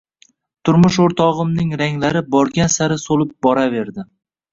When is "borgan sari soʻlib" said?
2.37-3.37